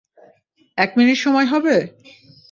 [0.77, 1.75] এক মিনিট সময় হবে?